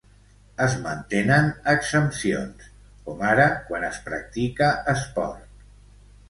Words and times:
Es 0.67 0.75
mantenen 0.85 1.49
exempcions, 1.73 2.71
com 3.11 3.21
ara 3.33 3.45
quan 3.69 3.87
es 3.91 4.01
practica 4.09 4.71
esport. 4.97 5.63